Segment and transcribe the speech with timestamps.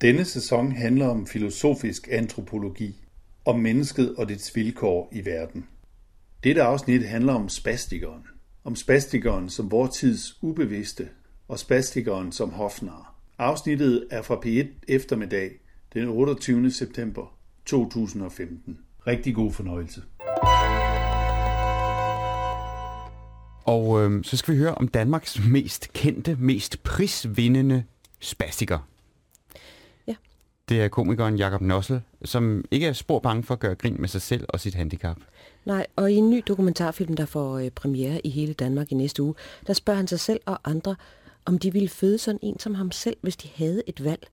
[0.00, 2.96] Denne sæson handler om filosofisk antropologi,
[3.44, 5.66] om mennesket og dets vilkår i verden.
[6.44, 8.22] Dette afsnit handler om spastikeren.
[8.64, 11.08] Om spastikeren som vor tids ubevidste,
[11.48, 13.14] og spastikeren som hofnar.
[13.38, 15.50] Afsnittet er fra P1 eftermiddag
[15.94, 16.70] den 28.
[16.70, 18.78] september 2015.
[19.06, 20.02] Rigtig god fornøjelse.
[23.64, 27.84] Og øh, så skal vi høre om Danmarks mest kendte, mest prisvindende
[28.20, 28.90] spastiker.
[30.70, 34.08] Det er komikeren Jakob Nossel, som ikke er spor bange for at gøre grin med
[34.08, 35.16] sig selv og sit handicap.
[35.64, 39.22] Nej, og i en ny dokumentarfilm, der får øh, premiere i hele Danmark i næste
[39.22, 39.34] uge,
[39.66, 40.96] der spørger han sig selv og andre,
[41.46, 44.28] om de ville føde sådan en som ham selv, hvis de havde et valg.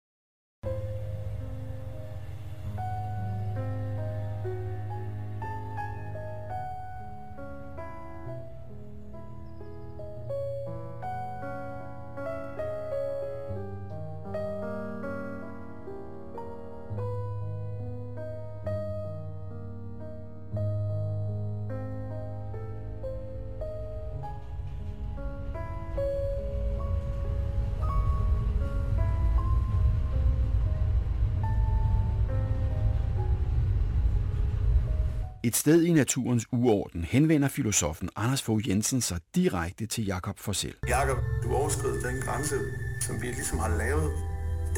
[35.48, 40.76] Et sted i naturens uorden henvender filosofen Anders Fogh Jensen sig direkte til Jakob Forsell.
[40.88, 42.56] Jakob, du overskrider den grænse,
[43.02, 44.12] som vi ligesom har lavet.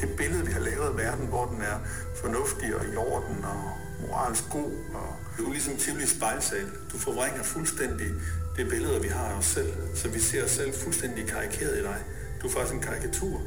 [0.00, 1.78] Det billede, vi har lavet af verden, hvor den er
[2.22, 3.60] fornuftig og i orden og
[4.00, 4.72] moralsk god.
[4.94, 6.66] Og du er ligesom Tivoli spejlsal.
[6.92, 8.08] Du forvrænger fuldstændig
[8.56, 9.72] det billede, vi har af os selv.
[9.94, 11.98] Så vi ser os selv fuldstændig karikeret i dig.
[12.42, 13.40] Du er faktisk en karikatur.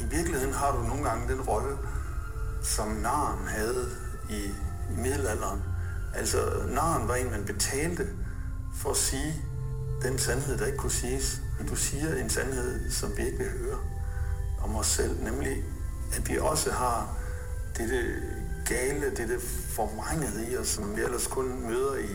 [0.00, 1.76] I virkeligheden har du nogle gange den rolle,
[2.62, 3.88] som naren havde
[4.30, 4.40] i,
[4.92, 5.71] i middelalderen.
[6.14, 8.08] Altså, naren var en, man betalte
[8.74, 9.34] for at sige
[10.02, 11.40] den sandhed, der ikke kunne siges.
[11.58, 13.78] Men du siger en sandhed, som vi ikke vil høre
[14.62, 15.64] om os selv, nemlig
[16.16, 17.18] at vi også har
[17.78, 18.04] dette
[18.66, 22.12] gale, dette forvrængede i os, som vi ellers kun møder i,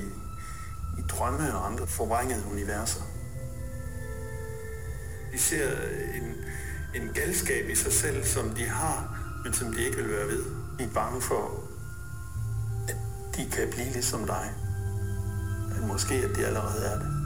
[0.97, 3.01] i drømme og andre forvrængede universer.
[5.33, 5.71] De ser
[6.13, 6.35] en,
[7.01, 10.45] en galskab i sig selv, som de har, men som de ikke vil være ved.
[10.79, 11.66] De er bange for,
[13.37, 14.49] de kan blive ligesom dig.
[15.69, 17.17] Men måske, at de allerede er det.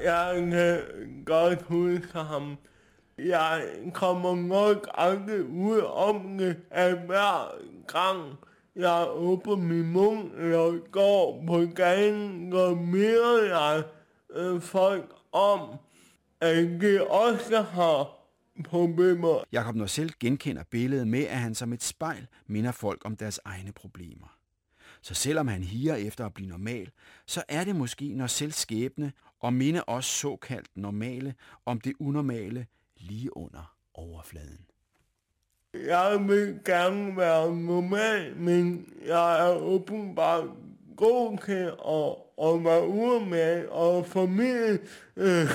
[0.00, 2.56] Jeg kan øh, godt huske ham.
[3.18, 3.64] Jeg
[3.94, 7.54] kommer nok aldrig ud om øh, det, at hver
[7.88, 8.34] gang
[8.76, 13.84] jeg åbner min mund eller går på gaden, går mere jeg
[14.30, 15.60] øh, folk om,
[16.40, 18.16] at de også har
[18.64, 19.44] problemer.
[19.52, 23.72] Jakob Norsel genkender billedet med, at han som et spejl minder folk om deres egne
[23.72, 24.36] problemer.
[25.02, 26.90] Så selvom han higer efter at blive normal,
[27.26, 31.34] så er det måske Norsels skæbne og minde os såkaldt normale
[31.66, 32.66] om det unormale
[32.96, 34.66] lige under overfladen.
[35.86, 40.44] Jeg vil gerne være normal, men jeg er åbenbart
[40.96, 44.78] god til at, at være unormal og familien
[45.16, 45.50] øh,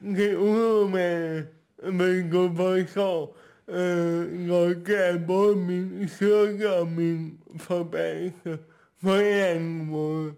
[0.00, 1.46] det unormale,
[1.92, 3.36] men du forstår,
[3.68, 8.58] øh, når det er både min styrke og min forbandelse
[9.02, 10.32] på en anden måde.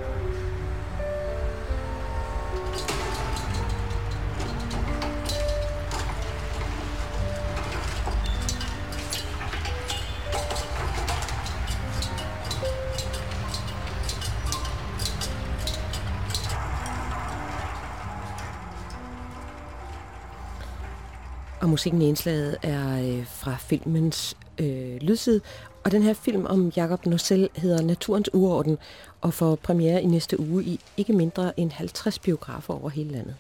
[21.69, 25.41] Og musikken i indslaget er øh, fra filmens øh, lydside.
[25.85, 28.79] Og den her film om Jakob Norsel hedder Naturens Uorden
[29.21, 33.35] og får premiere i næste uge i ikke mindre end 50 biografer over hele landet.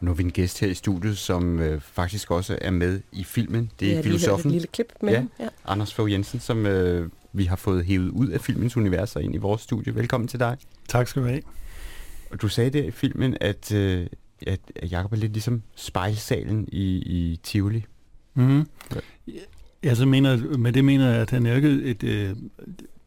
[0.00, 3.24] Nu har vi en gæst her i studiet, som øh, faktisk også er med i
[3.24, 3.70] filmen.
[3.80, 5.24] Det er Ja, filosofen Et lille klip med ja.
[5.40, 5.48] Ja.
[5.64, 9.34] Anders Fogh Jensen, som øh, vi har fået hævet ud af filmens univers og ind
[9.34, 9.94] i vores studie.
[9.94, 10.56] Velkommen til dig.
[10.88, 11.42] Tak skal du have.
[12.30, 14.06] Og du sagde der i filmen, at, øh,
[14.46, 14.60] at
[14.90, 17.84] Jacob er lidt ligesom spejlsalen i, i Tivoli.
[18.34, 18.66] Mm-hmm.
[18.94, 19.32] Ja.
[19.84, 22.36] Ja, så mener, med det mener jeg, at han er ikke et øh,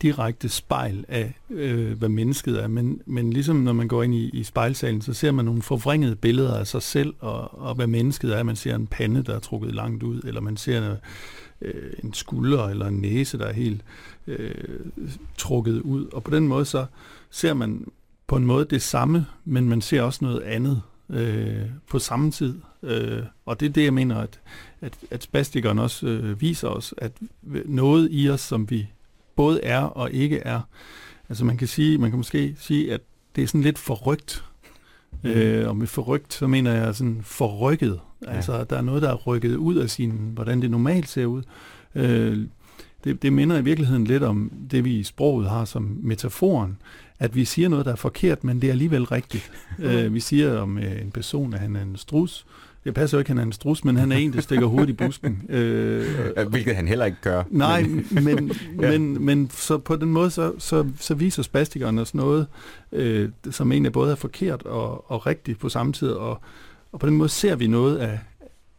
[0.01, 4.29] direkte spejl af, øh, hvad mennesket er, men, men ligesom når man går ind i,
[4.29, 8.37] i spejlsalen, så ser man nogle forvrængede billeder af sig selv og, og hvad mennesket
[8.37, 8.43] er.
[8.43, 10.95] Man ser en pande, der er trukket langt ud, eller man ser
[11.61, 13.81] øh, en skulder eller en næse, der er helt
[14.27, 14.55] øh,
[15.37, 16.05] trukket ud.
[16.13, 16.85] Og på den måde så
[17.29, 17.87] ser man
[18.27, 20.81] på en måde det samme, men man ser også noget andet.
[21.09, 22.59] Øh, på samme tid.
[22.83, 24.39] Øh, og det er det, jeg mener, at,
[24.81, 27.11] at, at spastikeren også øh, viser os, at
[27.65, 28.87] noget i os, som vi
[29.35, 30.61] både er og ikke er.
[31.29, 33.01] Altså man kan sige, man kan måske sige, at
[33.35, 34.43] det er sådan lidt forrygt.
[35.23, 35.29] Mm.
[35.29, 37.99] Øh, og med forrygt, så mener jeg sådan forrykket.
[38.25, 38.31] Ja.
[38.31, 41.43] Altså der er noget, der er rykket ud af sin, hvordan det normalt ser ud.
[41.95, 42.47] Øh,
[43.05, 46.77] det, det minder i virkeligheden lidt om det, vi i sproget har som metaforen,
[47.19, 49.51] at vi siger noget, der er forkert, men det er alligevel rigtigt.
[49.79, 52.45] øh, vi siger om øh, en person, at han er en strus.
[52.83, 54.65] Det passer jo ikke, at han er en strus, men han er en, der stikker
[54.65, 55.41] hovedet i busken.
[55.49, 57.43] Øh, Hvilket han heller ikke gør.
[57.51, 58.91] Nej, men, ja.
[58.91, 62.47] men, men så på den måde, så, så, så viser spastikeren os noget,
[62.91, 66.41] øh, som egentlig både er forkert og, og rigtigt på samme tid, og,
[66.91, 68.19] og på den måde ser vi noget af,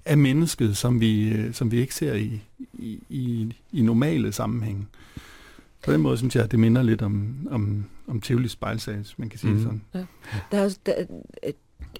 [0.07, 2.41] af mennesket, som vi, øh, som vi ikke ser i,
[2.73, 4.87] i, i, i normale sammenhænge.
[5.85, 9.29] På den måde synes jeg, at det minder lidt om, om, om Tivoli spejlsag, man
[9.29, 9.63] kan sige mm.
[9.63, 9.83] sådan.
[9.95, 10.05] Ja.
[10.51, 10.95] Der er også, der,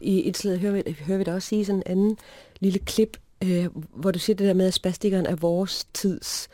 [0.01, 2.17] I et sted hører vi, hører vi da også sige sådan en anden
[2.61, 6.49] lille klip, øh, hvor du siger det der med, at spastikeren er vores tids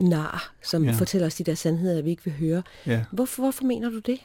[0.00, 0.92] nar, som ja.
[0.92, 2.62] fortæller os de der sandheder, vi ikke vil høre.
[2.86, 3.04] Ja.
[3.12, 4.18] Hvorfor, hvorfor mener du det?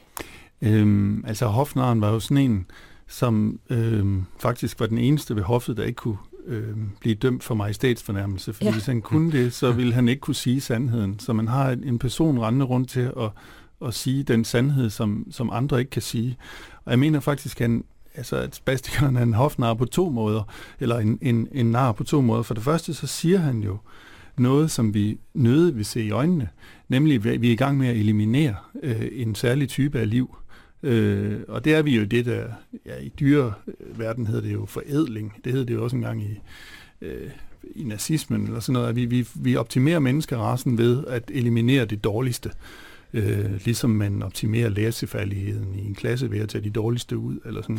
[0.62, 2.66] Øhm, altså hofnaren var jo sådan en,
[3.08, 7.54] som øhm, faktisk var den eneste ved hoffet, der ikke kunne øh, blive dømt for
[7.54, 8.72] majestætsfornærmelse, fordi ja.
[8.72, 11.18] hvis han kunne det, så ville han ikke kunne sige sandheden.
[11.18, 13.30] Så man har en person rendende rundt til at,
[13.86, 16.36] at sige den sandhed, som, som andre ikke kan sige.
[16.84, 20.42] Og jeg mener faktisk, at han, altså, at spastikeren er en hofnar på to måder,
[20.80, 22.42] eller en, en, en nar på to måder.
[22.42, 23.78] For det første, så siger han jo
[24.38, 26.48] noget, som vi nøde vil se i øjnene,
[26.88, 30.36] nemlig at vi er i gang med at eliminere øh, en særlig type af liv.
[30.84, 32.46] Øh, og det er vi jo det, der
[32.86, 35.32] ja, i dyreverden øh, hedder det jo forædling.
[35.44, 36.40] Det hedder det jo også engang i,
[37.02, 37.30] øh,
[37.74, 38.88] i nazismen eller sådan noget.
[38.88, 42.50] At vi, vi, vi optimerer menneskerassen ved at eliminere det dårligste.
[43.14, 47.38] Øh, ligesom man optimerer læsefærdigheden i en klasse ved at tage de dårligste ud.
[47.44, 47.78] Eller sådan.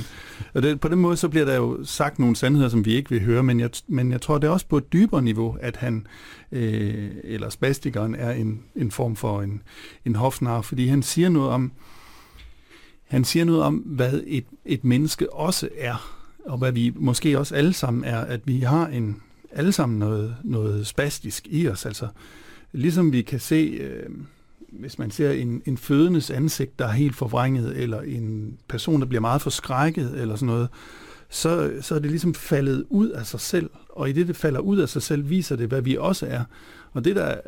[0.54, 3.10] Og det, på den måde så bliver der jo sagt nogle sandheder, som vi ikke
[3.10, 5.76] vil høre, men jeg, men jeg tror, det er også på et dybere niveau, at
[5.76, 6.08] han,
[6.52, 9.62] øh, eller spastikeren, er en, en form for en,
[10.06, 11.72] en hofnar, fordi han siger noget om,
[13.16, 16.16] han siger noget om, hvad et, et menneske også er,
[16.46, 19.22] og hvad vi måske også alle sammen er, at vi har en
[19.52, 21.86] alle sammen noget, noget spastisk i os.
[21.86, 22.08] Altså,
[22.72, 24.10] ligesom vi kan se, øh,
[24.70, 29.08] hvis man ser en, en fødendes ansigt, der er helt forvrænget, eller en person, der
[29.08, 30.70] bliver meget forskrækket, eller sådan noget,
[31.36, 33.70] så, så er det ligesom faldet ud af sig selv.
[33.90, 36.44] Og i det, det falder ud af sig selv, viser det, hvad vi også er.
[36.94, 37.40] Og det, der er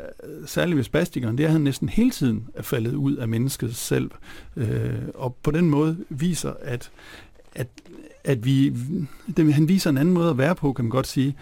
[0.46, 3.76] særligt ved spastikeren, det er, at han næsten hele tiden er faldet ud af mennesket
[3.76, 4.10] selv.
[4.56, 6.90] Øh, og på den måde viser, at,
[7.54, 7.68] at,
[8.24, 8.74] at vi,
[9.36, 11.36] det, han viser en anden måde at være på, kan man godt sige.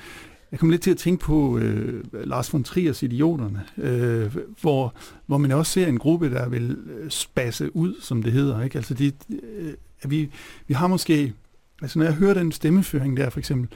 [0.51, 4.95] Jeg kom lidt til at tænke på øh, Lars von Triers Idioterne, øh, hvor,
[5.27, 6.77] hvor man også ser en gruppe, der vil
[7.09, 8.63] spasse ud, som det hedder.
[8.63, 8.79] Ikke?
[8.79, 9.75] Altså de, øh,
[10.11, 10.31] vi,
[10.67, 11.33] vi har måske,
[11.83, 13.69] altså når jeg hører den stemmeføring der for eksempel,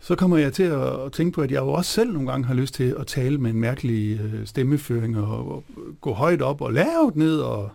[0.00, 2.54] så kommer jeg til at, tænke på, at jeg jo også selv nogle gange har
[2.54, 5.64] lyst til at tale med en mærkelig øh, stemmeføring og,
[6.00, 7.70] gå højt op og lavt ned og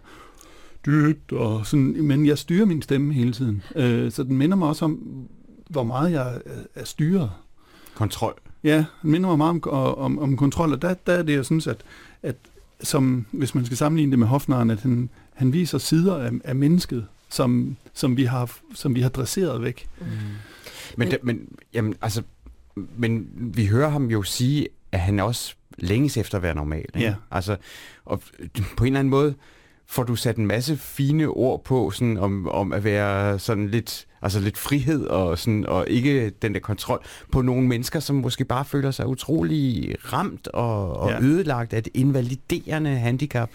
[0.85, 3.63] dyt og sådan, men jeg styrer min stemme hele tiden.
[3.75, 4.99] Øh, så den minder mig også om,
[5.69, 6.39] hvor meget jeg er,
[6.75, 7.31] er styret.
[7.95, 8.33] Kontrol.
[8.63, 11.45] Ja, den minder mig meget om, om, om kontrol, og der, der er det, jeg
[11.45, 11.77] synes, at,
[12.23, 12.35] at
[12.81, 16.55] som, hvis man skal sammenligne det med Hofnaren, at han, han viser sider af, af
[16.55, 19.87] mennesket, som, som, vi har, som vi har dresseret væk.
[19.99, 20.07] Mm.
[20.97, 22.23] Men, det, men, jamen, altså,
[22.75, 26.85] men vi hører ham jo sige, at han også længes efter at være normal.
[26.95, 27.07] Ikke?
[27.07, 27.15] Ja.
[27.31, 27.55] Altså,
[28.05, 28.21] og
[28.77, 29.35] på en eller anden måde
[29.87, 34.07] får du sat en masse fine ord på, sådan om, om at være sådan lidt,
[34.21, 38.45] altså lidt frihed og, sådan, og ikke den der kontrol på nogle mennesker, som måske
[38.45, 41.21] bare føler sig utrolig ramt og, og ja.
[41.21, 43.49] ødelagt af et invaliderende handicap.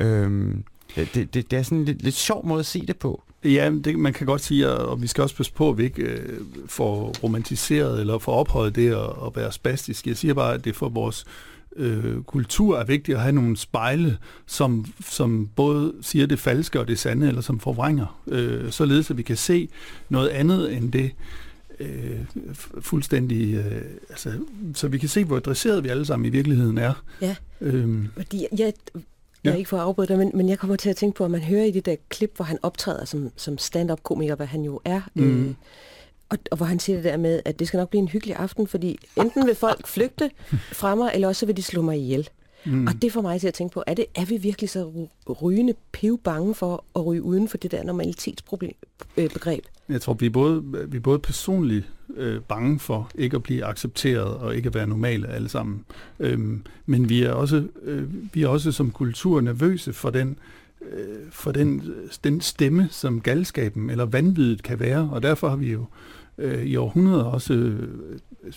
[0.00, 0.64] Øhm,
[0.96, 3.22] det, det, det er sådan en lidt, lidt sjov måde at se det på.
[3.44, 6.02] Ja, det, man kan godt sige, og vi skal også passe på, at vi ikke
[6.02, 10.06] øh, får romantiseret eller får ophøjet det at, at være spastisk.
[10.06, 11.24] Jeg siger bare, at det for vores
[11.76, 16.88] øh, kultur er vigtigt at have nogle spejle, som, som både siger det falske og
[16.88, 19.68] det sande, eller som forvrænger, øh, således at vi kan se
[20.08, 21.10] noget andet end det,
[21.80, 22.20] øh,
[22.80, 24.32] fuldstændig, øh, altså,
[24.74, 27.02] så vi kan se, hvor adresseret vi alle sammen i virkeligheden er.
[27.20, 28.08] Ja, øhm.
[28.16, 28.72] fordi jeg,
[29.44, 31.24] jeg er ikke for at afbryde dig, men, men jeg kommer til at tænke på,
[31.24, 34.62] at man hører i det der klip, hvor han optræder som, som stand-up-komiker, hvad han
[34.62, 35.48] jo er, mm.
[35.48, 35.54] øh,
[36.28, 38.36] og, og hvor han siger det der med, at det skal nok blive en hyggelig
[38.36, 40.30] aften, fordi enten vil folk flygte
[40.72, 42.28] fra mig, eller også vil de slå mig ihjel.
[42.66, 42.86] Mm.
[42.86, 45.08] Og det får mig til at tænke på, er, det, er vi virkelig så
[45.42, 49.66] rygende piv bange for at ryge uden for det der normalitetsbegreb?
[49.88, 53.64] Jeg tror, vi er både, vi er både personligt øh, bange for ikke at blive
[53.64, 55.84] accepteret og ikke at være normale alle sammen.
[56.20, 60.38] Øhm, men vi er, også, øh, vi er også som kultur nervøse for den
[60.82, 61.92] øh, for den,
[62.24, 65.84] den stemme, som galskaben eller vanvittigt kan være, og derfor har vi jo
[66.38, 67.88] øh, i århundreder også, øh,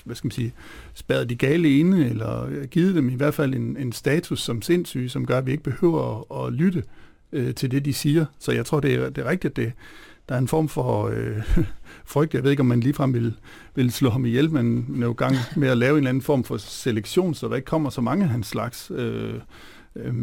[0.04, 0.54] hvad skal man sige,
[0.94, 5.10] spadet de gale inde, eller givet dem i hvert fald en, en status som sindssyge,
[5.10, 6.84] som gør, at vi ikke behøver at, at lytte
[7.32, 8.26] øh, til det, de siger.
[8.40, 9.72] Så jeg tror, det er, det er rigtigt, det,
[10.32, 11.38] der er en form for øh,
[12.06, 12.34] frygt.
[12.34, 13.34] Jeg ved ikke, om man ligefrem vil,
[13.76, 16.44] vil slå ham ihjel, men er jo gang med at lave en eller anden form
[16.44, 18.92] for selektion, så der ikke kommer så mange af hans slags.
[18.96, 19.34] Øh,
[19.96, 20.14] øh,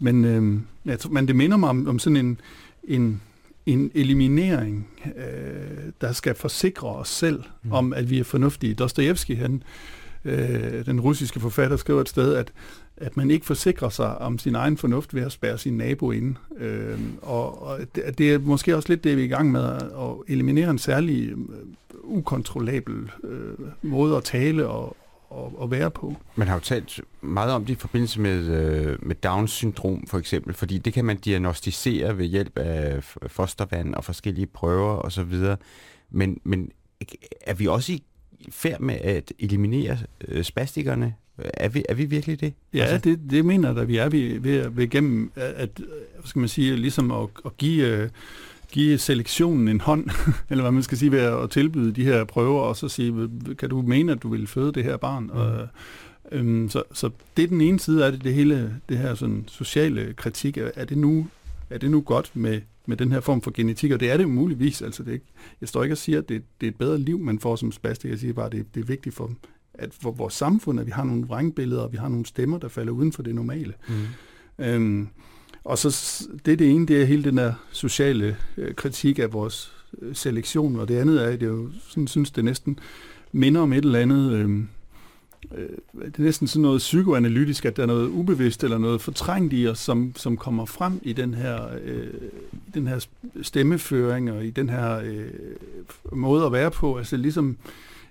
[0.00, 2.40] men, øh, ja, men det minder mig om, om sådan en,
[2.84, 3.20] en,
[3.66, 7.72] en eliminering, øh, der skal forsikre os selv mm.
[7.72, 8.74] om, at vi er fornuftige.
[8.74, 9.62] Dostojevski, han,
[10.24, 12.52] øh, den russiske forfatter, skriver et sted, at
[13.02, 16.36] at man ikke forsikrer sig om sin egen fornuft ved at spærre sin nabo ind.
[16.58, 19.64] Øh, og og det, det er måske også lidt det, vi er i gang med,
[19.64, 19.82] at
[20.28, 21.36] eliminere en særlig øh,
[22.02, 24.96] ukontrollabel øh, måde at tale og,
[25.30, 26.16] og, og være på.
[26.34, 30.54] Man har jo talt meget om det i forbindelse med, øh, med Down-syndrom for eksempel,
[30.54, 35.34] fordi det kan man diagnostisere ved hjælp af fostervand og forskellige prøver osv.
[36.10, 36.70] Men, men
[37.40, 38.02] er vi også i
[38.50, 42.54] færd med at eliminere øh, spastikerne er vi, er vi virkelig det?
[42.74, 43.10] Ja, altså?
[43.10, 46.48] det, det mener jeg, at vi er ved, ved, ved gennem at, hvad skal man
[46.48, 48.08] sige, ligesom at, at give, øh,
[48.72, 50.10] give selektionen en hånd,
[50.50, 53.68] eller hvad man skal sige, ved at tilbyde de her prøver, og så sige, kan
[53.68, 55.24] du mene, at du vil føde det her barn?
[55.24, 55.30] Mm.
[55.30, 55.68] Og,
[56.32, 59.44] øhm, så, så det er den ene side af det, det hele, det her sådan
[59.48, 60.56] sociale kritik.
[60.56, 61.26] Er, det nu,
[61.70, 63.92] er det nu godt med, med den her form for genetik?
[63.92, 64.82] Og det er det muligvis.
[64.82, 65.20] Altså det,
[65.60, 67.72] jeg står ikke og siger, at det, det er et bedre liv, man får som
[67.72, 68.10] spastik.
[68.10, 69.30] Jeg siger bare, at det, det er vigtigt for
[69.82, 72.68] at for vores samfund, at vi har nogle vrængbilleder, og vi har nogle stemmer, der
[72.68, 73.74] falder uden for det normale.
[73.88, 74.64] Mm.
[74.64, 75.08] Øhm,
[75.64, 75.88] og så
[76.46, 79.72] det det ene, det er hele den der sociale øh, kritik af vores
[80.02, 82.78] øh, selektion, og det andet er, at jeg jo sådan, synes, det næsten
[83.32, 84.50] minder om et eller andet, øh,
[85.54, 85.68] øh,
[86.04, 89.68] det er næsten sådan noget psykoanalytisk, at der er noget ubevidst eller noget fortrængt i
[89.68, 92.06] os, som, som kommer frem i den her, øh,
[92.74, 93.06] den her
[93.42, 95.30] stemmeføring og i den her øh,
[96.12, 96.98] måde at være på.
[96.98, 97.56] Altså ligesom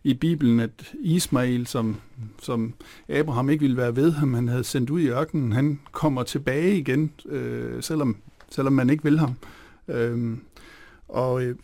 [0.04, 1.96] i Bibelen, at Ismail, som,
[2.42, 2.74] som
[3.10, 6.78] Abraham ikke ville være ved ham, han havde sendt ud i ørkenen, han kommer tilbage
[6.78, 8.18] igen, øh, selvom,
[8.50, 9.34] selvom man ikke vil ham.
[9.88, 10.38] Øh,
[11.08, 11.56] og øh,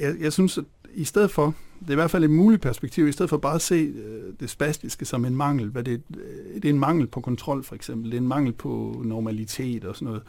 [0.00, 3.08] jeg, jeg synes, at i stedet for, det er i hvert fald et muligt perspektiv,
[3.08, 6.54] i stedet for bare at se øh, det spastiske som en mangel, hvad det, øh,
[6.54, 9.94] det er en mangel på kontrol for eksempel, det er en mangel på normalitet og
[9.94, 10.22] sådan noget,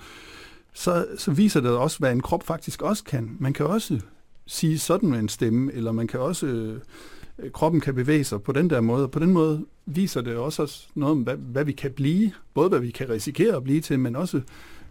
[0.74, 3.38] så, så viser det også, hvad en krop faktisk også kan.
[3.40, 4.00] Man kan også
[4.48, 6.82] sige sådan med en stemme, eller man kan også øh, Øh,
[7.54, 9.08] kroppen kan bevæge sig på den der måde.
[9.08, 12.32] På den måde viser det også noget om, hvad, hvad vi kan blive.
[12.54, 14.42] Både hvad vi kan risikere at blive til, men også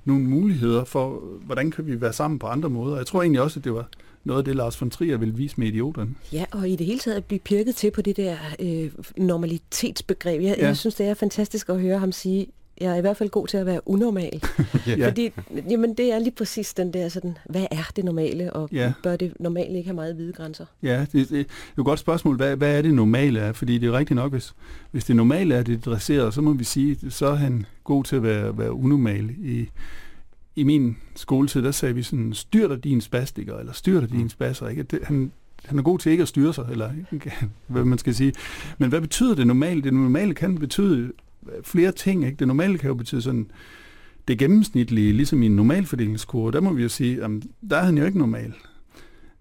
[0.05, 2.97] nogle muligheder for, hvordan kan vi være sammen på andre måder.
[2.97, 3.89] Jeg tror egentlig også, at det var
[4.25, 6.15] noget af det, Lars von Trier ville vise med idioterne.
[6.33, 10.43] Ja, og i det hele taget at blive pirket til på det der øh, normalitetsbegreb.
[10.43, 10.67] Jeg, ja.
[10.67, 12.47] jeg synes, det er fantastisk at høre ham sige,
[12.81, 14.43] jeg er i hvert fald god til at være unormal.
[14.87, 15.07] ja.
[15.09, 15.33] Fordi
[15.71, 18.93] jamen, det er lige præcis den der sådan, hvad er det normale, og ja.
[19.03, 20.67] bør det normale ikke have meget hvide grænser?
[20.83, 21.45] Ja, det, det, er
[21.77, 22.37] jo et godt spørgsmål.
[22.37, 23.53] Hvad, hvad er det normale er?
[23.53, 24.55] Fordi det er rigtigt nok, hvis,
[24.91, 28.17] hvis det normale er det dresserede, så må vi sige, så er han god til
[28.17, 29.31] at være, være unormal.
[29.31, 29.69] I,
[30.57, 34.29] I min skoletid, der sagde vi sådan, styr dig din spastiker, eller styr dig din
[34.29, 34.69] spasser.
[34.69, 34.83] Ikke?
[34.83, 35.33] Det, han,
[35.65, 36.91] han er god til ikke at styre sig, eller
[37.67, 38.33] hvad man skal sige.
[38.79, 39.83] Men hvad betyder det normale?
[39.83, 41.13] Det normale kan betyde
[41.63, 42.25] flere ting.
[42.25, 42.37] Ikke?
[42.37, 43.51] Det normale kan jo betyde sådan,
[44.29, 47.31] det gennemsnitlige, ligesom i en normalfordelingskurve, der må vi jo sige, at
[47.71, 48.55] der er han jo ikke normal.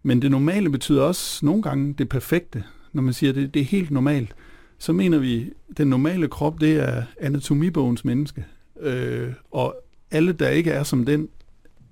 [0.03, 2.63] Men det normale betyder også nogle gange det perfekte.
[2.93, 4.35] Når man siger, at det, det er helt normalt,
[4.77, 8.45] så mener vi, at den normale krop, det er anatomibogens menneske.
[8.81, 9.75] Øh, og
[10.11, 11.29] alle, der ikke er som den,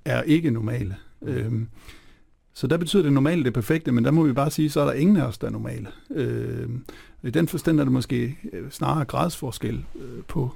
[0.05, 0.95] er ikke normale.
[1.21, 1.51] Øh,
[2.53, 4.85] så der betyder det normale det perfekte, men der må vi bare sige, så er
[4.85, 5.87] der ingen af os, der er normale.
[6.11, 6.69] Øh,
[7.23, 10.55] i den forstand er det måske øh, snarere gradsforskel øh, på,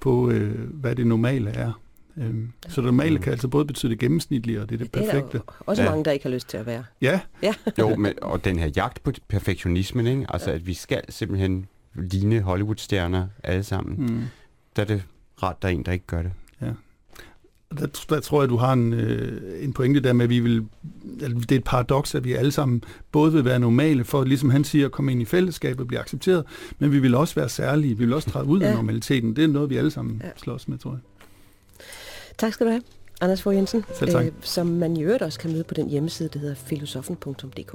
[0.00, 1.72] på øh, hvad det normale er.
[2.18, 5.18] Øhm, så det normale kan altså både betyde det gennemsnitlige og det, det perfekte.
[5.18, 5.88] Det er der også ja.
[5.88, 6.84] mange, der ikke har lyst til at være.
[7.00, 7.20] Ja.
[7.42, 7.54] ja.
[7.78, 10.26] jo, men, og den her jagt på perfektionismen, ikke?
[10.28, 10.56] altså ja.
[10.56, 14.22] at vi skal simpelthen ligne Hollywood-stjerner alle sammen, mm.
[14.76, 15.02] der er det
[15.42, 16.32] ret, der er en, der ikke gør det.
[17.78, 20.64] Der, der tror jeg, du har en, øh, en pointe der med, at vi vil,
[21.22, 24.50] altså, det er et paradoks, at vi alle sammen både vil være normale for, ligesom
[24.50, 26.44] han siger, at komme ind i fællesskabet og blive accepteret,
[26.78, 28.66] men vi vil også være særlige, vi vil også træde ud ja.
[28.66, 29.36] af normaliteten.
[29.36, 30.30] Det er noget, vi alle sammen ja.
[30.36, 31.00] slås med, tror jeg.
[32.38, 32.82] Tak skal du have,
[33.20, 33.84] Anders Fogh Jensen.
[34.02, 37.74] Øh, som man i øvrigt også kan møde på den hjemmeside, der hedder filosofen.dk.